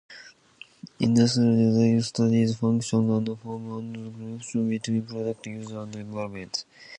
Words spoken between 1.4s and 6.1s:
design studies function and form-and the connection between product, user, and